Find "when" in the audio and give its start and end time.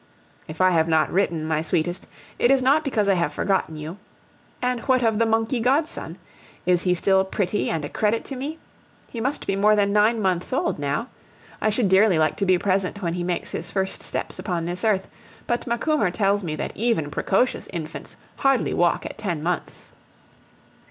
13.03-13.13